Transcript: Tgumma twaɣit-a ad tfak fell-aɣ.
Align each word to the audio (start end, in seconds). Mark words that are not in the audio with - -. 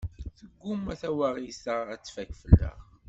Tgumma 0.57 0.93
twaɣit-a 1.01 1.75
ad 1.93 2.01
tfak 2.01 2.31
fell-aɣ. 2.41 2.77